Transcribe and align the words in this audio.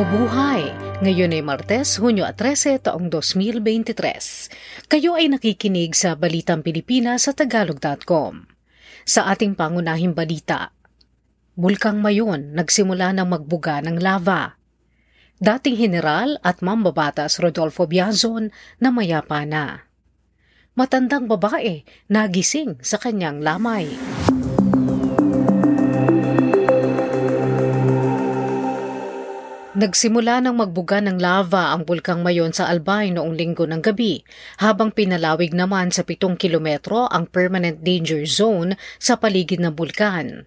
Mabuhay! 0.00 0.72
Ngayon 1.04 1.36
ay 1.36 1.44
Martes, 1.44 2.00
Hunyo 2.00 2.24
13, 2.24 2.88
taong 2.88 3.12
2023. 3.12 4.88
Kayo 4.88 5.12
ay 5.12 5.28
nakikinig 5.28 5.92
sa 5.92 6.16
Balitang 6.16 6.64
Pilipinas 6.64 7.28
sa 7.28 7.36
Tagalog.com. 7.36 8.48
Sa 9.04 9.28
ating 9.28 9.52
pangunahing 9.52 10.16
balita, 10.16 10.72
Bulkang 11.52 12.00
Mayon 12.00 12.56
nagsimula 12.56 13.12
ng 13.12 13.28
magbuga 13.28 13.84
ng 13.84 14.00
lava. 14.00 14.56
Dating 15.36 15.76
General 15.76 16.40
at 16.40 16.64
Mambabatas 16.64 17.36
Rodolfo 17.36 17.84
Biazon 17.84 18.48
na 18.80 18.88
mayapa 18.88 19.44
na. 19.44 19.84
Matandang 20.80 21.28
babae 21.28 21.84
nagising 22.08 22.80
sa 22.80 22.96
kanyang 22.96 23.44
lamay. 23.44 23.92
Nagsimula 29.80 30.44
ng 30.44 30.60
magbuga 30.60 31.00
ng 31.00 31.16
lava 31.16 31.72
ang 31.72 31.88
bulkang 31.88 32.20
Mayon 32.20 32.52
sa 32.52 32.68
Albay 32.68 33.16
noong 33.16 33.32
linggo 33.32 33.64
ng 33.64 33.80
gabi, 33.80 34.20
habang 34.60 34.92
pinalawig 34.92 35.56
naman 35.56 35.88
sa 35.88 36.04
pitong 36.04 36.36
kilometro 36.36 37.08
ang 37.08 37.24
permanent 37.24 37.80
danger 37.80 38.28
zone 38.28 38.76
sa 39.00 39.16
paligid 39.16 39.56
ng 39.56 39.72
bulkan. 39.72 40.44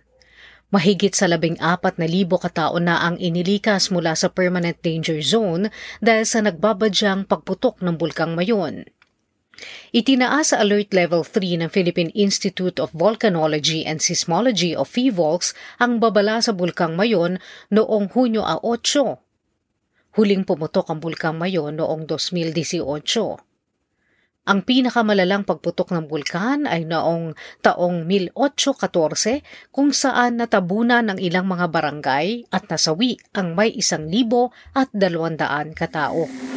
Mahigit 0.70 1.18
sa 1.18 1.26
labing 1.26 1.58
apat 1.58 1.98
na 1.98 2.06
libo 2.06 2.38
katao 2.38 2.78
na 2.78 3.02
ang 3.02 3.18
inilikas 3.18 3.90
mula 3.90 4.14
sa 4.14 4.30
permanent 4.30 4.78
danger 4.86 5.18
zone 5.26 5.73
dahil 5.98 6.30
sa 6.30 6.45
nagbabadyang 6.45 7.26
pagputok 7.26 7.81
ng 7.81 7.98
bulkang 7.98 8.38
Mayon. 8.38 8.86
Itinaas 9.94 10.54
sa 10.54 10.62
Alert 10.62 10.94
Level 10.94 11.26
3 11.26 11.66
ng 11.66 11.70
Philippine 11.73 12.14
Institute 12.14 12.78
of 12.78 12.94
Volcanology 12.94 13.81
and 13.81 13.98
Seismology 13.98 14.78
of 14.78 14.94
PHIVOLCS 14.94 15.58
ang 15.81 15.98
babala 15.98 16.38
sa 16.38 16.54
bulkang 16.54 16.94
Mayon 16.94 17.42
noong 17.73 18.14
Hunyo 18.14 18.45
8 18.45 19.23
Huling 20.14 20.45
pumutok 20.45 20.94
ang 20.94 21.02
bulkang 21.02 21.42
Mayon 21.42 21.73
noong 21.81 22.06
2018. 22.06 23.42
Ang 24.44 24.59
pinakamalalang 24.61 25.42
pagputok 25.42 25.89
ng 25.89 26.05
bulkan 26.05 26.70
ay 26.70 26.86
noong 26.86 27.33
taong 27.66 28.05
1814 28.05 29.42
kung 29.73 29.89
saan 29.89 30.38
natabunan 30.38 31.09
ng 31.09 31.17
ilang 31.17 31.50
mga 31.50 31.66
barangay 31.72 32.45
at 32.53 32.70
nasawi 32.70 33.17
ang 33.33 33.58
may 33.58 33.73
isang 33.73 34.05
libo 34.05 34.53
at 34.78 34.92
dalawandaan 34.94 35.73
katao. 35.73 36.53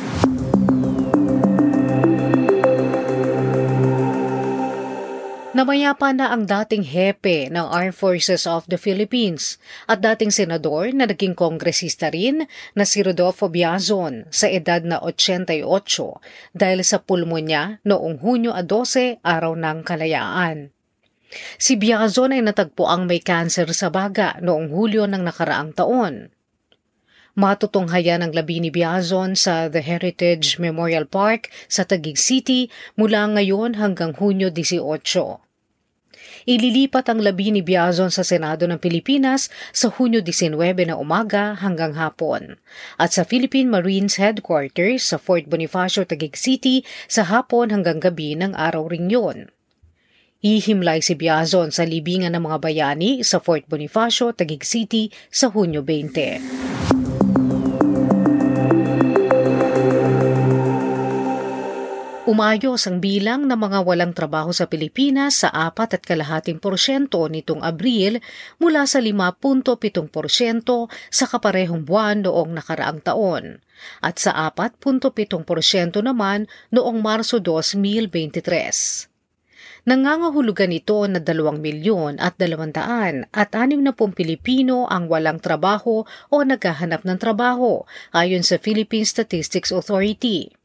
Namayapa 5.56 6.12
na 6.12 6.36
ang 6.36 6.44
dating 6.44 6.84
hepe 6.84 7.48
ng 7.48 7.64
Armed 7.72 7.96
Forces 7.96 8.44
of 8.44 8.68
the 8.68 8.76
Philippines 8.76 9.56
at 9.88 10.04
dating 10.04 10.28
senador 10.28 10.92
na 10.92 11.08
naging 11.08 11.32
kongresista 11.32 12.12
rin 12.12 12.44
na 12.76 12.84
si 12.84 13.00
Rodolfo 13.00 13.48
Biazon 13.48 14.28
sa 14.28 14.52
edad 14.52 14.84
na 14.84 15.00
88 15.00 15.64
dahil 16.52 16.84
sa 16.84 17.00
pulmonya 17.00 17.80
noong 17.88 18.20
Hunyo 18.20 18.52
12, 18.52 19.24
araw 19.24 19.56
ng 19.56 19.80
kalayaan. 19.80 20.76
Si 21.56 21.80
Biazon 21.80 22.36
ay 22.36 22.44
natagpuang 22.44 23.08
may 23.08 23.24
cancer 23.24 23.64
sa 23.72 23.88
baga 23.88 24.36
noong 24.44 24.68
Hulyo 24.68 25.08
ng 25.08 25.24
nakaraang 25.24 25.72
taon. 25.72 26.36
Matutunghayan 27.32 28.20
ang 28.20 28.36
labi 28.36 28.60
ni 28.60 28.68
Biazon 28.68 29.32
sa 29.40 29.72
The 29.72 29.80
Heritage 29.80 30.60
Memorial 30.60 31.08
Park 31.08 31.48
sa 31.64 31.88
Taguig 31.88 32.20
City 32.20 32.68
mula 33.00 33.24
ngayon 33.32 33.80
hanggang 33.80 34.12
Hunyo 34.12 34.52
18 34.52 35.45
ililipat 36.46 37.10
ang 37.10 37.20
labi 37.20 37.50
ni 37.50 37.60
Biazon 37.60 38.08
sa 38.08 38.22
Senado 38.22 38.64
ng 38.70 38.78
Pilipinas 38.78 39.50
sa 39.74 39.90
Hunyo 39.90 40.22
19 40.22 40.54
na 40.86 40.94
umaga 40.94 41.58
hanggang 41.58 41.98
hapon 41.98 42.56
at 42.96 43.10
sa 43.10 43.26
Philippine 43.26 43.66
Marines 43.66 44.16
Headquarters 44.16 45.02
sa 45.02 45.18
Fort 45.18 45.50
Bonifacio, 45.50 46.06
Taguig 46.06 46.38
City 46.38 46.86
sa 47.10 47.26
hapon 47.26 47.74
hanggang 47.74 47.98
gabi 47.98 48.38
ng 48.38 48.54
araw 48.54 48.86
ring 48.86 49.10
yun. 49.10 49.50
Ihimlay 50.46 51.02
si 51.02 51.18
Biazon 51.18 51.74
sa 51.74 51.82
libingan 51.82 52.38
ng 52.38 52.46
mga 52.46 52.58
bayani 52.62 53.26
sa 53.26 53.42
Fort 53.42 53.66
Bonifacio, 53.66 54.30
Taguig 54.30 54.62
City 54.62 55.10
sa 55.26 55.50
Hunyo 55.50 55.82
20. 55.82 57.05
Umayos 62.26 62.90
ang 62.90 62.98
bilang 62.98 63.46
ng 63.46 63.54
mga 63.54 63.86
walang 63.86 64.10
trabaho 64.10 64.50
sa 64.50 64.66
Pilipinas 64.66 65.46
sa 65.46 65.48
4 65.54 65.94
at 65.94 66.02
kalahating 66.02 66.58
porsyento 66.58 67.22
nitong 67.30 67.62
Abril 67.62 68.18
mula 68.58 68.82
sa 68.82 68.98
5.7 68.98 69.62
porsyento 70.10 70.90
sa 71.06 71.30
kaparehong 71.30 71.86
buwan 71.86 72.26
noong 72.26 72.58
nakaraang 72.58 72.98
taon 72.98 73.62
at 74.02 74.18
sa 74.18 74.34
4.7 74.34 75.06
porsyento 75.46 76.02
naman 76.02 76.50
noong 76.74 76.98
Marso 76.98 77.38
2023. 77.38 79.06
Nangangahulugan 79.86 80.74
ito 80.74 81.06
na 81.06 81.22
2 81.22 81.62
milyon 81.62 82.18
at 82.18 82.34
200 82.42 83.30
at 83.30 83.54
60 83.54 83.86
Pilipino 84.18 84.90
ang 84.90 85.06
walang 85.06 85.38
trabaho 85.38 86.02
o 86.02 86.36
naghahanap 86.42 87.06
ng 87.06 87.22
trabaho 87.22 87.86
ayon 88.10 88.42
sa 88.42 88.58
Philippine 88.58 89.06
Statistics 89.06 89.70
Authority. 89.70 90.55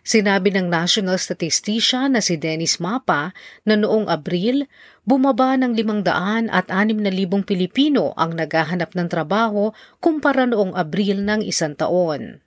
Sinabi 0.00 0.48
ng 0.52 0.72
National 0.72 1.20
Statistician 1.20 2.16
na 2.16 2.24
si 2.24 2.40
Dennis 2.40 2.80
Mapa 2.80 3.36
na 3.68 3.76
noong 3.76 4.08
Abril, 4.08 4.64
bumaba 5.04 5.56
ng 5.60 5.76
500 5.76 6.48
at 6.48 6.72
6,000 6.72 7.44
Pilipino 7.44 8.16
ang 8.16 8.32
naghahanap 8.32 8.96
ng 8.96 9.08
trabaho 9.12 9.76
kumpara 10.00 10.48
noong 10.48 10.72
Abril 10.72 11.20
ng 11.20 11.44
isang 11.44 11.76
taon. 11.76 12.40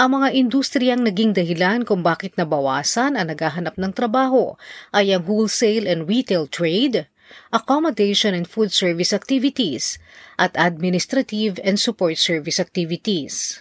Ang 0.00 0.08
mga 0.16 0.28
industriyang 0.32 1.04
naging 1.04 1.36
dahilan 1.36 1.84
kung 1.84 2.00
bakit 2.00 2.32
nabawasan 2.40 3.20
ang 3.20 3.28
naghahanap 3.28 3.76
ng 3.76 3.92
trabaho 3.92 4.56
ay 4.96 5.12
ang 5.12 5.28
wholesale 5.28 5.84
and 5.84 6.08
retail 6.08 6.48
trade, 6.48 7.04
accommodation 7.52 8.32
and 8.32 8.48
food 8.48 8.72
service 8.72 9.12
activities, 9.12 10.00
at 10.40 10.56
administrative 10.56 11.60
and 11.60 11.76
support 11.76 12.16
service 12.16 12.56
activities. 12.56 13.60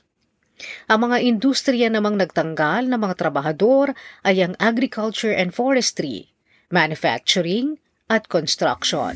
Ang 0.92 1.09
mga 1.09 1.18
industriya 1.24 1.88
namang 1.88 2.20
nagtanggal 2.20 2.88
ng 2.88 3.00
mga 3.00 3.16
trabahador 3.16 3.96
ay 4.28 4.44
ang 4.44 4.53
agriculture 4.59 5.31
and 5.31 5.56
forestry, 5.56 6.31
manufacturing, 6.70 7.80
at 8.09 8.25
construction. 8.25 9.14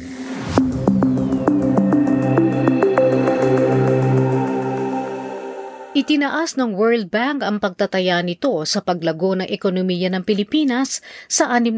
Itinaas 5.94 6.58
ng 6.58 6.74
World 6.74 7.14
Bank 7.14 7.46
ang 7.46 7.62
pagtataya 7.62 8.18
nito 8.26 8.66
sa 8.66 8.82
paglago 8.82 9.38
ng 9.38 9.46
ekonomiya 9.46 10.10
ng 10.10 10.26
Pilipinas 10.26 11.06
sa 11.30 11.54
6% 11.54 11.78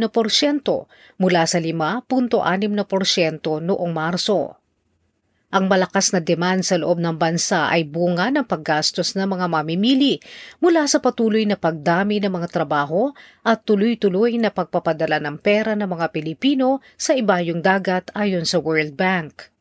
mula 1.20 1.44
sa 1.44 1.59
5.6% 1.59 2.08
noong 3.59 3.92
Marso. 3.92 4.56
Ang 5.53 5.69
malakas 5.69 6.09
na 6.09 6.17
demand 6.17 6.66
sa 6.66 6.81
loob 6.81 6.97
ng 6.97 7.22
bansa 7.22 7.69
ay 7.69 7.85
bunga 7.85 8.33
ng 8.33 8.50
paggastos 8.50 9.13
ng 9.13 9.29
mga 9.29 9.45
mamimili 9.45 10.17
mula 10.57 10.89
sa 10.89 10.97
patuloy 10.97 11.45
na 11.45 11.53
pagdami 11.53 12.17
ng 12.17 12.33
mga 12.33 12.50
trabaho 12.50 13.13
at 13.45 13.61
tuloy-tuloy 13.61 14.41
na 14.41 14.50
pagpapadala 14.50 15.22
ng 15.22 15.38
pera 15.38 15.78
ng 15.78 15.85
mga 15.85 16.09
Pilipino 16.09 16.81
sa 16.97 17.13
ibayong 17.13 17.61
dagat 17.61 18.09
ayon 18.17 18.44
sa 18.44 18.57
World 18.57 18.97
Bank. 18.97 19.53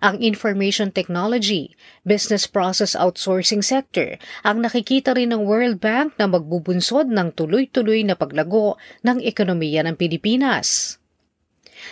Ang 0.00 0.20
information 0.20 0.92
technology, 0.92 1.72
business 2.04 2.44
process 2.44 2.92
outsourcing 2.92 3.64
sector 3.64 4.20
ang 4.44 4.60
nakikita 4.60 5.16
rin 5.16 5.32
ng 5.32 5.44
World 5.44 5.80
Bank 5.80 6.20
na 6.20 6.28
magbubunsod 6.28 7.08
ng 7.08 7.32
tuloy-tuloy 7.32 8.04
na 8.04 8.12
paglago 8.12 8.76
ng 9.00 9.24
ekonomiya 9.24 9.80
ng 9.88 9.96
Pilipinas. 9.96 11.00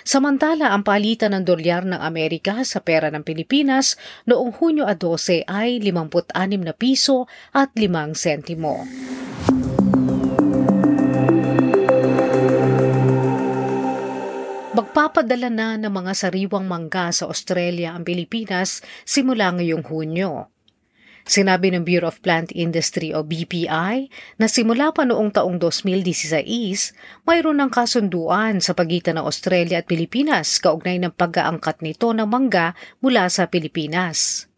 Samantala, 0.03 0.75
ang 0.75 0.83
palitan 0.83 1.37
ng 1.39 1.47
dolyar 1.47 1.87
ng 1.87 2.03
Amerika 2.03 2.67
sa 2.67 2.83
pera 2.83 3.13
ng 3.15 3.23
Pilipinas 3.23 3.95
noong 4.27 4.59
Hunyo 4.59 4.91
12 4.91 5.47
ay 5.47 5.79
56 5.79 6.35
na 6.67 6.75
piso 6.75 7.31
at 7.55 7.71
5 7.77 8.19
sentimo. 8.19 8.83
Magpapadala 14.75 15.55
na 15.55 15.79
ng 15.79 15.93
mga 15.93 16.13
sariwang 16.19 16.67
mangga 16.67 17.15
sa 17.15 17.31
Australia 17.31 17.95
ang 17.95 18.03
Pilipinas 18.03 18.83
simula 19.07 19.55
ngayong 19.55 19.87
Hunyo. 19.87 20.54
Sinabi 21.25 21.73
ng 21.73 21.89
Bureau 21.89 22.13
of 22.13 22.21
Plant 22.21 22.53
Industry 22.53 23.17
o 23.17 23.25
BPI 23.25 24.13
na 24.37 24.45
simula 24.45 24.93
pa 24.93 25.09
noong 25.09 25.33
taong 25.33 25.57
2016, 25.57 26.45
mayroon 27.25 27.65
ng 27.65 27.73
kasunduan 27.73 28.61
sa 28.61 28.77
pagitan 28.77 29.17
ng 29.17 29.25
Australia 29.25 29.81
at 29.81 29.89
Pilipinas 29.89 30.61
kaugnay 30.61 31.01
ng 31.01 31.17
pag-aangkat 31.17 31.81
nito 31.81 32.13
ng 32.13 32.29
mangga 32.29 32.77
mula 33.01 33.33
sa 33.33 33.49
Pilipinas. 33.49 34.53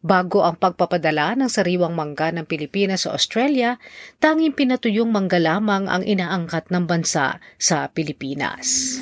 Bago 0.00 0.46
ang 0.46 0.56
pagpapadala 0.56 1.36
ng 1.36 1.50
sariwang 1.50 1.92
mangga 1.92 2.32
ng 2.32 2.46
Pilipinas 2.46 3.04
sa 3.04 3.12
Australia, 3.12 3.76
tanging 4.22 4.54
pinatuyong 4.54 5.10
mangga 5.10 5.42
lamang 5.42 5.90
ang 5.90 6.06
inaangkat 6.06 6.70
ng 6.70 6.86
bansa 6.86 7.42
sa 7.58 7.90
Pilipinas. 7.90 8.96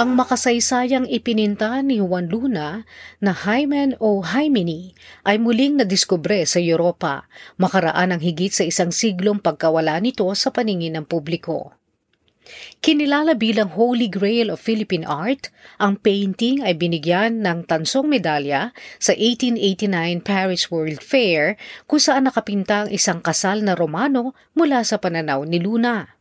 Ang 0.00 0.16
makasaysayang 0.16 1.04
ipininta 1.12 1.84
ni 1.84 2.00
Juan 2.00 2.32
Luna 2.32 2.88
na 3.20 3.36
Hymen 3.36 4.00
o 4.00 4.24
Hymeni 4.24 4.96
ay 5.28 5.36
muling 5.36 5.76
nadiskubre 5.76 6.40
sa 6.48 6.56
Europa 6.56 7.28
makaraan 7.60 8.16
ng 8.16 8.24
higit 8.24 8.48
sa 8.48 8.64
isang 8.64 8.96
siglong 8.96 9.44
pagkawala 9.44 10.00
nito 10.00 10.24
sa 10.32 10.48
paningin 10.48 10.96
ng 10.96 11.04
publiko. 11.04 11.76
Kinilala 12.80 13.36
bilang 13.36 13.76
Holy 13.76 14.08
Grail 14.08 14.48
of 14.48 14.64
Philippine 14.64 15.04
Art, 15.04 15.52
ang 15.76 16.00
painting 16.00 16.64
ay 16.64 16.80
binigyan 16.80 17.44
ng 17.44 17.68
tansong 17.68 18.08
medalya 18.08 18.72
sa 18.96 19.12
1889 19.12 19.84
Paris 20.24 20.72
World 20.72 21.04
Fair 21.04 21.60
kung 21.84 22.00
saan 22.00 22.24
nakapinta 22.24 22.88
ang 22.88 22.90
isang 22.90 23.20
kasal 23.20 23.60
na 23.60 23.76
Romano 23.76 24.32
mula 24.56 24.80
sa 24.80 24.96
pananaw 24.96 25.44
ni 25.44 25.60
Luna. 25.60 26.19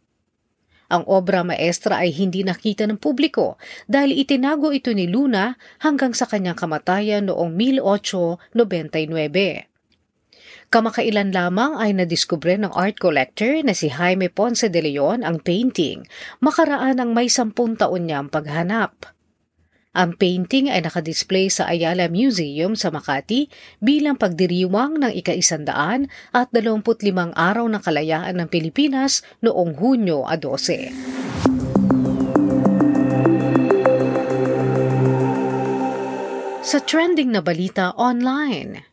Ang 0.89 1.05
obra 1.05 1.45
maestra 1.45 2.01
ay 2.01 2.09
hindi 2.09 2.41
nakita 2.41 2.89
ng 2.89 2.97
publiko 2.97 3.61
dahil 3.85 4.17
itinago 4.17 4.73
ito 4.73 4.89
ni 4.89 5.05
Luna 5.05 5.53
hanggang 5.85 6.17
sa 6.17 6.25
kanyang 6.25 6.57
kamatayan 6.57 7.29
noong 7.29 7.53
1899. 7.53 9.69
Kamakailan 10.69 11.33
lamang 11.33 11.81
ay 11.81 11.97
nadiskubre 11.97 12.53
ng 12.57 12.69
art 12.77 13.01
collector 13.01 13.65
na 13.65 13.73
si 13.73 13.89
Jaime 13.89 14.29
Ponce 14.29 14.69
de 14.69 14.85
Leon 14.85 15.25
ang 15.25 15.41
painting, 15.41 16.05
makaraan 16.45 17.01
ng 17.01 17.09
may 17.09 17.25
sampung 17.25 17.73
taon 17.73 18.05
niyang 18.05 18.29
paghanap. 18.29 18.93
Ang 19.89 20.21
painting 20.21 20.69
ay 20.69 20.85
nakadisplay 20.85 21.49
sa 21.49 21.65
Ayala 21.65 22.13
Museum 22.13 22.77
sa 22.77 22.93
Makati 22.93 23.49
bilang 23.81 24.21
pagdiriwang 24.21 25.01
ng 25.01 25.09
ika-isandaan 25.17 26.05
at 26.29 26.53
25 26.53 27.09
araw 27.33 27.65
ng 27.65 27.81
kalayaan 27.81 28.37
ng 28.37 28.53
Pilipinas 28.53 29.25
noong 29.41 29.81
Hunyo 29.81 30.29
12. 30.29 30.93
Sa 36.61 36.77
trending 36.85 37.33
na 37.33 37.41
balita 37.41 37.97
online, 37.97 38.85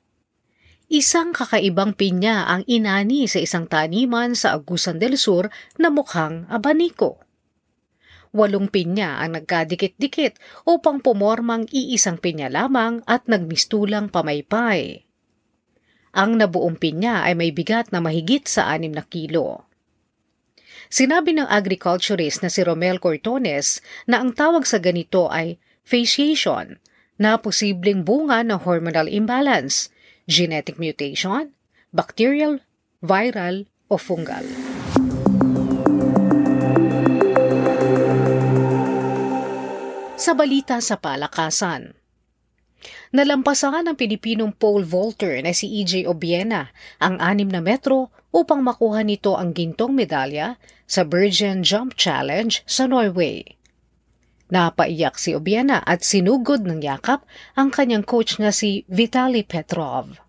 Isang 0.87 1.34
kakaibang 1.34 1.98
pinya 1.98 2.46
ang 2.46 2.62
inani 2.70 3.26
sa 3.26 3.43
isang 3.43 3.66
taniman 3.66 4.38
sa 4.38 4.54
Agusan 4.54 5.02
del 5.02 5.19
Sur 5.19 5.50
na 5.82 5.90
mukhang 5.90 6.46
abaniko. 6.46 7.25
Walong 8.37 8.69
pinya 8.69 9.25
ang 9.25 9.41
nagkadikit-dikit 9.41 10.37
upang 10.69 11.00
pumormang 11.00 11.65
iisang 11.73 12.21
pinya 12.21 12.53
lamang 12.53 13.00
at 13.09 13.25
nagmistulang 13.25 14.12
pamaypay. 14.12 15.09
Ang 16.12 16.37
nabuong 16.37 16.77
pinya 16.77 17.25
ay 17.25 17.33
may 17.33 17.49
bigat 17.49 17.97
na 17.97 18.05
mahigit 18.05 18.44
sa 18.44 18.69
6 18.77 18.93
na 18.93 19.05
kilo. 19.09 19.65
Sinabi 20.93 21.33
ng 21.33 21.49
agriculturist 21.49 22.44
na 22.44 22.53
si 22.53 22.61
Romel 22.61 23.00
Cortones 23.00 23.81
na 24.05 24.21
ang 24.21 24.37
tawag 24.37 24.69
sa 24.69 24.79
ganito 24.85 25.32
ay 25.32 25.56
fasciation 25.81 26.77
na 27.17 27.41
posibleng 27.41 28.05
bunga 28.05 28.44
ng 28.44 28.61
hormonal 28.69 29.09
imbalance, 29.09 29.89
genetic 30.29 30.77
mutation, 30.77 31.56
bacterial, 31.89 32.61
viral 33.00 33.65
o 33.89 33.97
fungal. 33.97 34.44
Sa 40.26 40.34
balita 40.34 40.82
sa 40.82 40.99
palakasan. 40.99 41.94
Nalampasan 43.14 43.87
ng 43.87 43.94
Pilipinong 43.94 44.58
pole 44.58 44.82
vaulter 44.82 45.38
na 45.38 45.55
si 45.55 45.70
EJ 45.78 46.11
Obiena 46.11 46.75
ang 46.99 47.23
6 47.23 47.55
na 47.55 47.62
metro 47.62 48.11
upang 48.34 48.58
makuha 48.58 49.06
nito 49.06 49.38
ang 49.38 49.55
gintong 49.55 49.94
medalya 49.94 50.58
sa 50.82 51.06
Virgin 51.06 51.62
Jump 51.62 51.94
Challenge 51.94 52.58
sa 52.67 52.90
Norway. 52.90 53.46
Napaiyak 54.50 55.14
si 55.14 55.31
Obiena 55.31 55.87
at 55.87 56.02
sinugod 56.02 56.67
ng 56.67 56.82
yakap 56.82 57.22
ang 57.55 57.70
kanyang 57.70 58.02
coach 58.02 58.43
na 58.43 58.50
si 58.50 58.82
Vitaly 58.90 59.46
Petrov. 59.46 60.25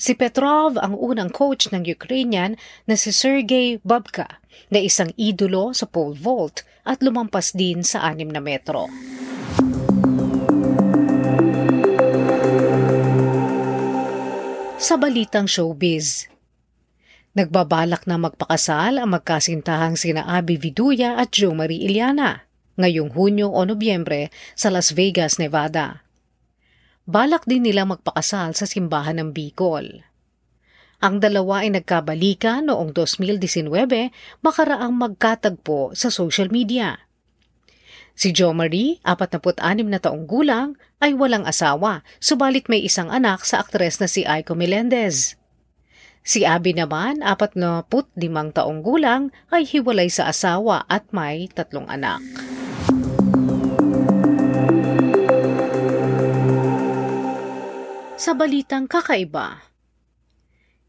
Si 0.00 0.16
Petrov 0.16 0.80
ang 0.80 0.96
unang 0.96 1.28
coach 1.28 1.68
ng 1.68 1.84
Ukrainian 1.84 2.56
na 2.88 2.96
si 2.96 3.12
Sergei 3.12 3.76
Babka 3.84 4.40
na 4.72 4.80
isang 4.80 5.12
idolo 5.20 5.76
sa 5.76 5.84
pole 5.84 6.16
vault 6.16 6.64
at 6.88 7.04
lumampas 7.04 7.52
din 7.52 7.84
sa 7.84 8.08
6 8.08 8.32
na 8.32 8.40
metro. 8.40 8.88
Sa 14.80 14.96
balitang 14.96 15.44
showbiz, 15.44 16.32
Nagbabalak 17.30 18.10
na 18.10 18.18
magpakasal 18.18 18.98
ang 18.98 19.14
magkasintahang 19.14 19.94
sina 19.94 20.26
Abby 20.26 20.58
Viduya 20.58 21.14
at 21.14 21.30
Jo 21.30 21.54
Marie 21.54 21.86
Iliana 21.86 22.50
ngayong 22.74 23.12
Hunyo 23.12 23.52
o 23.52 23.60
Nobyembre 23.68 24.32
sa 24.56 24.72
Las 24.72 24.96
Vegas, 24.96 25.36
Nevada. 25.36 26.09
Balak 27.08 27.48
din 27.48 27.64
nila 27.64 27.88
magpakasal 27.88 28.52
sa 28.52 28.68
simbahan 28.68 29.16
ng 29.16 29.30
Bicol. 29.32 30.04
Ang 31.00 31.16
dalawa 31.16 31.64
ay 31.64 31.72
nagkabalikan 31.72 32.68
noong 32.68 32.92
2019 32.92 33.72
makaraang 34.44 34.92
magkatagpo 34.92 35.96
sa 35.96 36.12
social 36.12 36.52
media. 36.52 37.00
Si 38.12 38.36
Jo 38.36 38.52
Marie, 38.52 39.00
46 39.08 39.64
na 39.88 39.96
taong 39.96 40.28
gulang, 40.28 40.76
ay 41.00 41.16
walang 41.16 41.48
asawa, 41.48 42.04
subalit 42.20 42.68
may 42.68 42.84
isang 42.84 43.08
anak 43.08 43.48
sa 43.48 43.64
aktres 43.64 43.96
na 43.96 44.04
si 44.04 44.28
Aiko 44.28 44.52
Melendez. 44.52 45.40
Si 46.20 46.44
Abby 46.44 46.76
naman, 46.76 47.24
45 47.24 47.88
taong 48.52 48.84
gulang, 48.84 49.32
ay 49.48 49.64
hiwalay 49.64 50.12
sa 50.12 50.28
asawa 50.28 50.84
at 50.84 51.08
may 51.16 51.48
tatlong 51.48 51.88
anak. 51.88 52.20
Sa 58.20 58.36
balitang 58.36 58.84
kakaiba, 58.84 59.64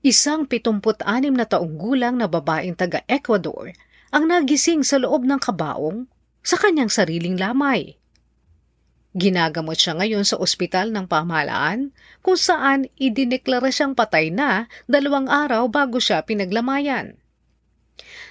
Isang 0.03 0.51
76 0.51 0.99
na 1.31 1.47
taong 1.47 1.79
gulang 1.79 2.19
na 2.19 2.27
babaeng 2.27 2.75
taga 2.75 3.07
Ecuador 3.07 3.71
ang 4.11 4.27
nagising 4.27 4.83
sa 4.83 4.99
loob 4.99 5.23
ng 5.23 5.39
kabaong 5.39 6.11
sa 6.43 6.59
kanyang 6.59 6.91
sariling 6.91 7.39
lamay. 7.39 7.95
Ginagamot 9.15 9.79
siya 9.79 9.95
ngayon 9.95 10.27
sa 10.27 10.43
ospital 10.43 10.91
ng 10.91 11.07
pamahalaan 11.07 11.95
kung 12.19 12.35
saan 12.35 12.91
idineklara 12.99 13.71
siyang 13.71 13.95
patay 13.95 14.27
na 14.27 14.67
dalawang 14.91 15.31
araw 15.31 15.71
bago 15.71 16.03
siya 16.03 16.27
pinaglamayan. 16.27 17.15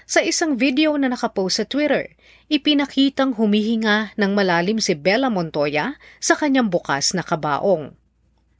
Sa 0.05 0.20
isang 0.20 0.61
video 0.61 0.93
na 1.00 1.08
nakapost 1.08 1.56
sa 1.56 1.64
Twitter, 1.64 2.20
ipinakitang 2.53 3.32
humihinga 3.32 4.13
ng 4.20 4.32
malalim 4.36 4.77
si 4.77 4.93
Bella 4.93 5.32
Montoya 5.32 5.96
sa 6.20 6.36
kanyang 6.36 6.69
bukas 6.69 7.17
na 7.17 7.24
kabaong 7.24 7.96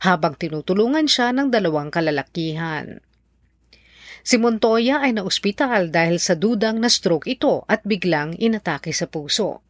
habang 0.01 0.37
tinutulungan 0.37 1.07
siya 1.07 1.33
ng 1.37 1.53
dalawang 1.53 1.93
kalalakihan. 1.93 3.05
Si 4.21 4.37
Montoya 4.37 5.01
ay 5.01 5.17
naospital 5.17 5.89
dahil 5.89 6.21
sa 6.21 6.37
dudang 6.37 6.77
na 6.81 6.93
stroke 6.93 7.29
ito 7.29 7.65
at 7.65 7.85
biglang 7.89 8.37
inatake 8.37 8.93
sa 8.93 9.09
puso. 9.09 9.65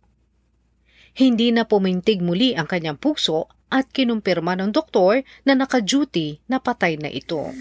Hindi 1.14 1.54
na 1.54 1.66
pumintig 1.66 2.22
muli 2.22 2.54
ang 2.54 2.66
kanyang 2.66 2.98
puso 2.98 3.50
at 3.70 3.90
kinumpirma 3.90 4.58
ng 4.58 4.74
doktor 4.74 5.22
na 5.46 5.54
naka-duty 5.54 6.42
na 6.50 6.58
patay 6.58 6.98
na 6.98 7.10
ito. 7.10 7.54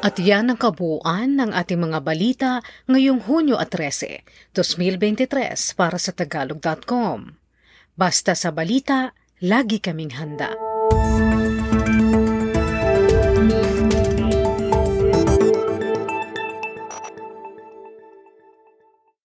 At 0.00 0.16
yan 0.16 0.48
ang 0.48 0.56
kabuuan 0.56 1.36
ng 1.36 1.52
ating 1.52 1.76
mga 1.76 1.98
balita 2.00 2.50
ngayong 2.88 3.28
Hunyo 3.28 3.60
at 3.60 3.68
13, 3.68 4.24
2023 4.56 5.76
para 5.76 6.00
sa 6.00 6.16
Tagalog.com. 6.16 7.36
Basta 8.00 8.32
sa 8.32 8.48
balita, 8.48 9.12
lagi 9.44 9.76
kaming 9.76 10.16
handa. 10.16 10.69